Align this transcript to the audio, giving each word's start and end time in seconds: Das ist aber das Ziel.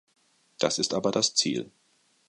Das 0.57 0.79
ist 0.79 0.95
aber 0.95 1.11
das 1.11 1.35
Ziel. 1.35 1.69